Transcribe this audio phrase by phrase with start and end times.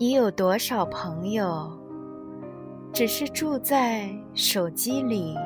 [0.00, 1.70] 你有多少朋友，
[2.90, 5.36] 只是住在手机里，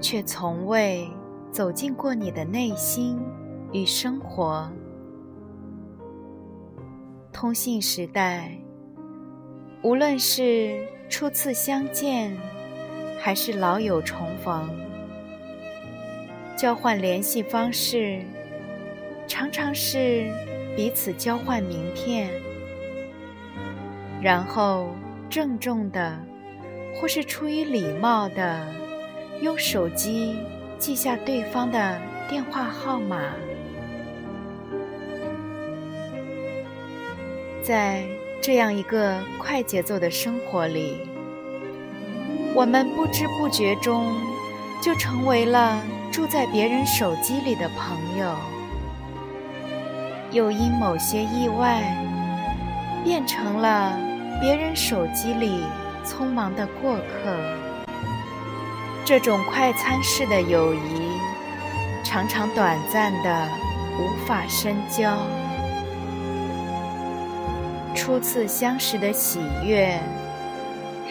[0.00, 1.08] 却从未
[1.52, 3.16] 走进过你的内心
[3.70, 4.68] 与生活？
[7.32, 8.50] 通信时代，
[9.84, 12.36] 无论是初次相见，
[13.20, 14.68] 还是老友重逢，
[16.56, 18.20] 交换联系方式，
[19.28, 20.28] 常常是
[20.74, 22.28] 彼此交换名片。
[24.24, 24.88] 然后，
[25.28, 26.18] 郑重的，
[26.94, 28.66] 或是出于礼貌的，
[29.42, 30.38] 用手机
[30.78, 33.20] 记下对方的电话号码。
[37.62, 38.02] 在
[38.40, 41.06] 这样一个快节奏的生活里，
[42.54, 44.16] 我们不知不觉中
[44.80, 45.78] 就成为了
[46.10, 48.34] 住在别人手机里的朋友，
[50.32, 51.94] 又因某些意外，
[53.04, 54.13] 变成了。
[54.44, 55.64] 别人手机里
[56.04, 57.56] 匆忙的过客，
[59.02, 60.78] 这种快餐式的友谊，
[62.04, 63.48] 常常短暂的
[63.98, 65.16] 无法深交。
[67.94, 69.98] 初次相识的喜悦，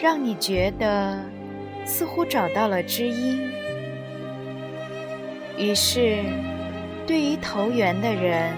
[0.00, 1.18] 让你觉得
[1.84, 3.50] 似乎找到了知音，
[5.58, 6.18] 于是
[7.04, 8.52] 对于投缘的人，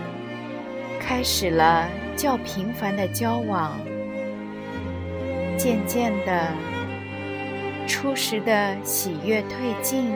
[1.01, 3.73] 开始了较频繁的交往。
[5.67, 6.49] 渐渐的，
[7.89, 10.15] 初时的喜悦褪尽，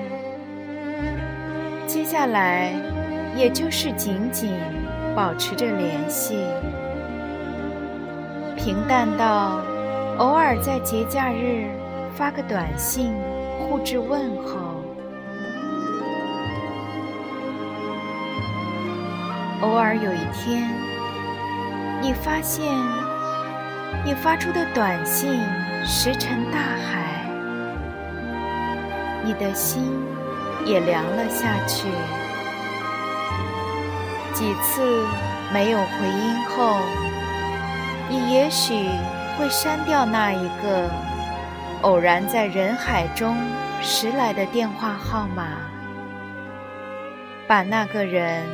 [1.89, 2.73] 接下来
[3.37, 4.53] 也就是紧紧
[5.17, 6.37] 保持着联系，
[8.57, 9.61] 平淡到
[10.19, 11.67] 偶尔在节假日
[12.15, 13.13] 发个短信
[13.59, 14.55] 互致问候，
[19.63, 20.71] 偶尔有一天，
[22.01, 23.00] 你发现。
[24.03, 25.43] 你发出的短信
[25.85, 27.27] 石沉大海，
[29.23, 30.03] 你的心
[30.65, 31.87] 也凉了下去。
[34.33, 35.05] 几次
[35.53, 36.79] 没有回音后，
[38.09, 38.89] 你也许
[39.39, 40.89] 会删掉那一个
[41.83, 43.37] 偶然在人海中
[43.83, 45.45] 拾来的电话号码，
[47.47, 48.47] 把那个人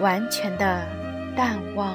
[0.00, 0.80] 完全的
[1.36, 1.94] 淡忘。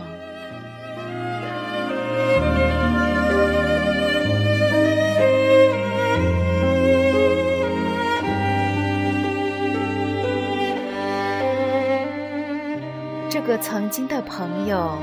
[13.45, 14.97] 个曾经的朋友，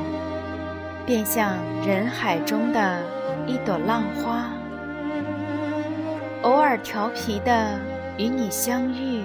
[1.06, 3.00] 便像人海中的
[3.46, 4.50] 一朵浪花，
[6.42, 7.78] 偶尔调皮的
[8.18, 9.22] 与你相遇，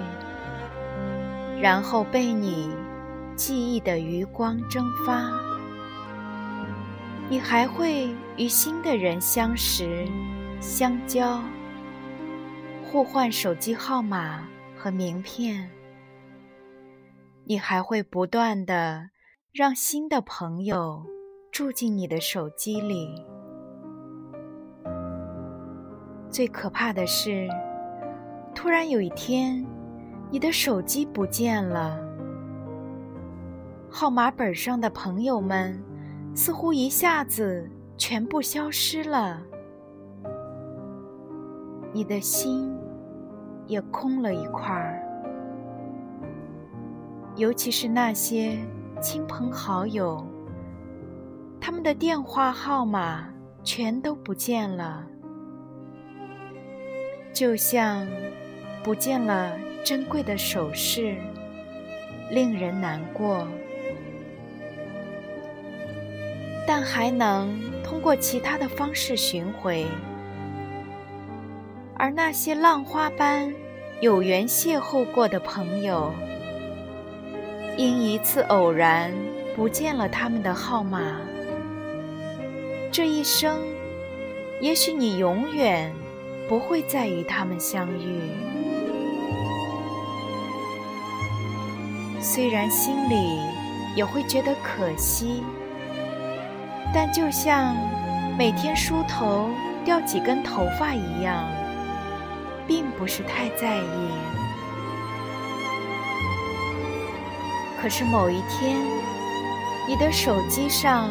[1.60, 2.70] 然后被你
[3.34, 5.28] 记忆的余光蒸发。
[7.28, 10.06] 你还会与新的人相识、
[10.60, 11.40] 相交，
[12.84, 14.44] 互换手机号码
[14.76, 15.68] 和名片。
[17.48, 19.08] 你还会不断的
[19.54, 21.02] 让新的朋友
[21.50, 23.24] 住进你的手机里。
[26.28, 27.48] 最可怕的是，
[28.54, 29.64] 突然有一天，
[30.30, 31.98] 你的手机不见了，
[33.90, 35.82] 号码本上的朋友们
[36.34, 37.66] 似乎一下子
[37.96, 39.42] 全部消失了，
[41.94, 42.78] 你的心
[43.66, 45.07] 也空了一块儿。
[47.38, 48.58] 尤其是那些
[49.00, 50.26] 亲朋好友，
[51.60, 53.32] 他们的电话号码
[53.62, 55.06] 全都不见了，
[57.32, 58.08] 就像
[58.82, 61.14] 不见了珍贵的首饰，
[62.28, 63.46] 令人难过。
[66.66, 69.86] 但还能通过其他的方式寻回，
[71.94, 73.54] 而那些浪花般
[74.00, 76.12] 有缘邂逅过的朋友。
[77.78, 79.14] 因一次偶然
[79.54, 81.20] 不见了他们的号码。
[82.90, 83.60] 这一生
[84.60, 85.94] 也许你永远
[86.48, 88.20] 不会再与他们相遇。
[92.20, 93.38] 虽然心里
[93.94, 95.44] 也会觉得可惜
[96.92, 97.76] 但就像
[98.36, 99.48] 每天梳头
[99.84, 101.48] 掉几根头发一样
[102.66, 104.37] 并不是太在意。
[107.80, 108.76] 可是某一天，
[109.86, 111.08] 你的手机上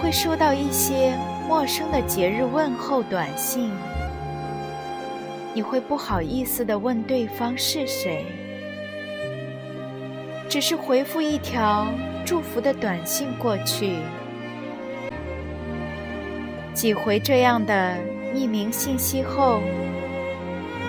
[0.00, 1.14] 会收到一些
[1.46, 3.70] 陌生的节日问候短信，
[5.52, 8.24] 你会不好意思地问对方是谁。
[10.48, 11.86] 只是回复一条
[12.24, 13.96] 祝福的短信过去，
[16.72, 17.96] 几回这样的
[18.34, 19.60] 匿名信息后，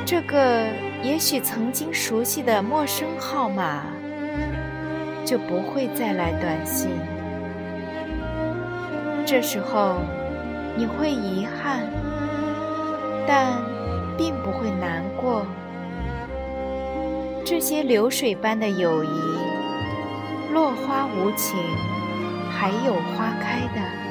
[0.05, 0.65] 这个
[1.01, 3.83] 也许曾经熟悉的陌生号码
[5.25, 6.89] 就不会再来短信。
[9.25, 9.97] 这时候
[10.75, 11.81] 你会遗憾，
[13.27, 13.53] 但
[14.17, 15.45] 并不会难过。
[17.45, 19.09] 这些流水般的友谊。
[20.53, 21.57] 落花无情，
[22.51, 24.02] 还有花开的。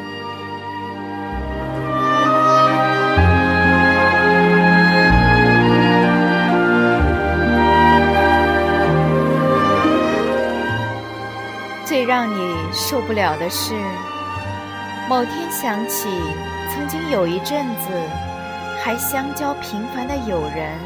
[12.72, 13.74] 受不了的是，
[15.08, 16.08] 某天想起
[16.70, 17.90] 曾经有一阵子
[18.82, 20.78] 还相交频繁的友人，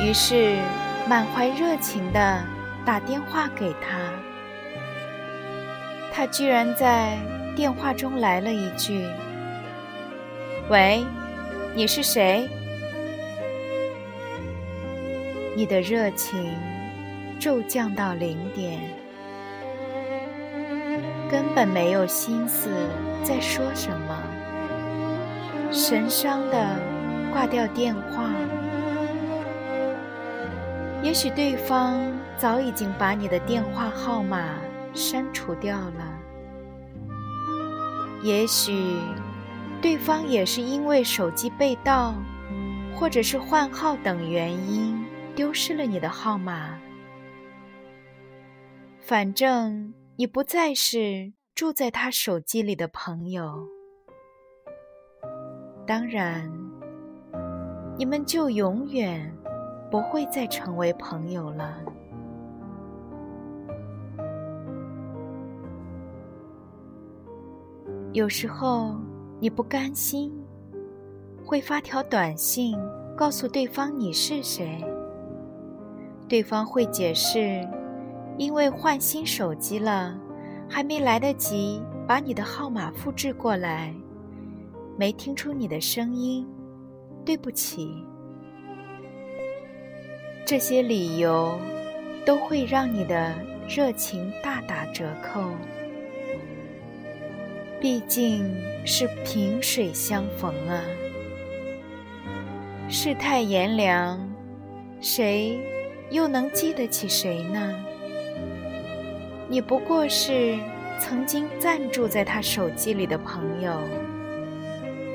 [0.00, 0.56] 于是
[1.08, 2.44] 满怀热情的。
[2.86, 3.96] 打电话给他，
[6.12, 7.16] 他居然在
[7.56, 9.06] 电话中来了一句
[10.68, 11.02] ：“喂，
[11.74, 12.46] 你是谁？”
[15.56, 16.54] 你的热情
[17.40, 18.78] 骤降到零点，
[21.34, 22.70] 根本没有心思
[23.24, 24.22] 再说什么，
[25.72, 26.78] 神伤的
[27.32, 28.30] 挂掉电话。
[31.02, 32.00] 也许对方
[32.38, 34.44] 早已经把你的电话号码
[34.92, 36.20] 删除掉了，
[38.22, 38.96] 也许
[39.82, 42.14] 对方也是因为手机被盗，
[42.94, 45.04] 或者是换号等原因
[45.34, 46.78] 丢失了你的号码。
[49.00, 53.66] 反正你不再是住在他手机里的朋友，
[55.86, 56.50] 当然，
[57.98, 59.32] 你们就永远。
[59.90, 61.78] 不会再成为朋友了。
[68.12, 68.96] 有时候
[69.38, 70.32] 你不甘心，
[71.44, 72.76] 会发条短信
[73.16, 74.84] 告诉对方你是谁。
[76.28, 77.64] 对方会解释，
[78.36, 80.18] 因为换新手机了，
[80.68, 83.94] 还没来得及把你的号码复制过来，
[84.98, 86.46] 没听出你的声音，
[87.24, 88.04] 对不起。
[90.46, 91.58] 这些理由
[92.26, 93.34] 都会让你的
[93.68, 95.50] 热情大打折扣，
[97.80, 98.54] 毕竟
[98.84, 100.82] 是萍水相逢啊。
[102.88, 104.18] 世态炎凉，
[105.00, 105.58] 谁
[106.10, 107.83] 又能记得起谁呢？
[109.48, 110.56] 你不过是
[110.98, 113.78] 曾经暂住在他手机里的朋友，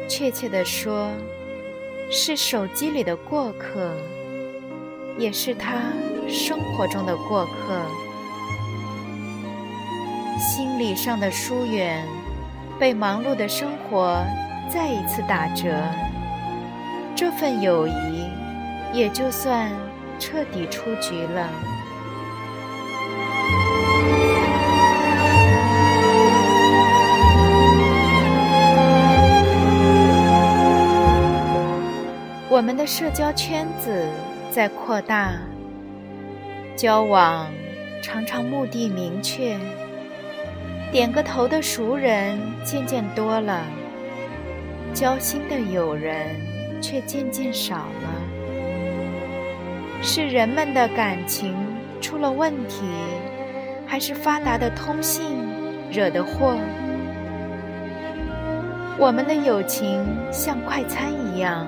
[0.08, 1.10] 确切的说，
[2.12, 3.92] 是手机里的过客。
[5.18, 5.74] 也是他
[6.30, 7.81] 生活中的过客，
[10.40, 12.06] 心理上的疏远，
[12.80, 14.24] 被忙碌的生活
[14.69, 15.76] 再一次打折，
[17.18, 18.30] 这份友谊
[18.94, 19.69] 也就算
[20.18, 21.50] 彻底出局了。
[32.80, 34.07] 的社交圈子。
[34.50, 35.33] 在扩大，
[36.78, 37.48] 交往
[38.02, 39.59] 常常目的明确，
[40.92, 43.62] 点个头的熟人渐渐多了，
[44.92, 46.26] 交心的友人
[46.81, 48.09] 却渐渐少了。
[50.02, 51.54] 是人们的感情
[52.02, 52.86] 出了问题，
[53.86, 55.38] 还是发达的通信
[55.92, 56.56] 惹的祸？
[58.98, 61.68] 我们的友情像快餐一样，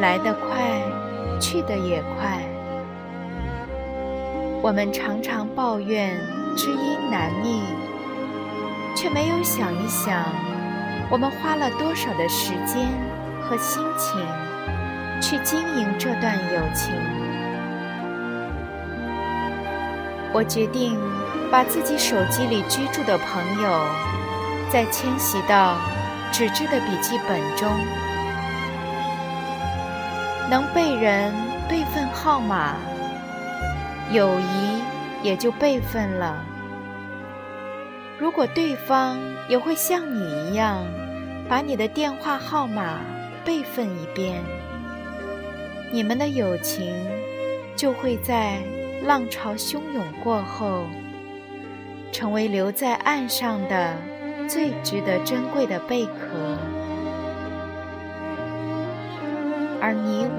[0.00, 0.80] 来得快。
[1.42, 2.38] 去得也快，
[4.60, 6.14] 我们常常抱怨
[6.54, 7.62] 知音难觅，
[8.94, 10.22] 却没有想一想，
[11.10, 12.86] 我们花了多少的时间
[13.40, 14.20] 和心情
[15.18, 16.92] 去经营这段友情。
[20.34, 20.94] 我决定
[21.50, 23.86] 把自己手机里居住的朋友，
[24.68, 25.78] 再迁徙到
[26.30, 27.66] 纸质的笔记本中。
[30.50, 31.32] 能被人
[31.68, 32.74] 备份号码，
[34.10, 34.82] 友谊
[35.22, 36.44] 也就备份了。
[38.18, 39.16] 如果对方
[39.48, 40.84] 也会像你一样，
[41.48, 42.98] 把你的电话号码
[43.44, 44.42] 备份一遍，
[45.92, 46.92] 你们的友情
[47.76, 48.58] 就会在
[49.04, 50.82] 浪潮汹涌过后，
[52.10, 53.96] 成为留在岸上的
[54.48, 56.58] 最值得珍贵的贝壳。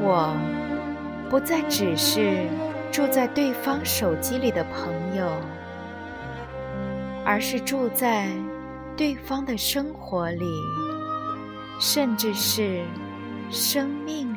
[0.02, 0.36] 我，
[1.30, 2.48] 不再只是
[2.92, 5.30] 住在对方手机里的朋友。
[7.24, 8.28] 而是住在
[8.98, 10.46] 对方的生活里，
[11.80, 12.82] 甚至是
[13.52, 14.31] 生命。